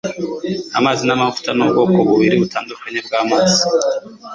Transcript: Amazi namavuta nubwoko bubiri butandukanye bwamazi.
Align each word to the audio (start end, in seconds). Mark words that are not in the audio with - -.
Amazi 0.79 1.01
namavuta 1.05 1.49
nubwoko 1.53 1.97
bubiri 2.09 2.35
butandukanye 2.41 2.99
bwamazi. 3.07 3.59